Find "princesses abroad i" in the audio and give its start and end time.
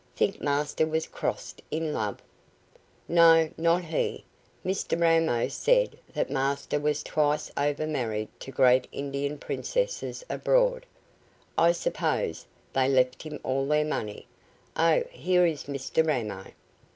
9.37-11.71